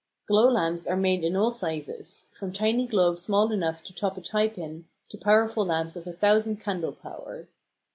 [0.27, 4.21] Glow lamps are made in all sizes from tiny globes small enough to top a
[4.21, 7.47] tie pin to powerful lamps of 1000 candle power.